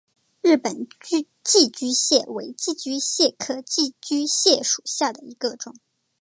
[0.41, 0.87] 日本
[1.43, 5.75] 寄居蟹为寄居蟹科寄居蟹属下的一个种。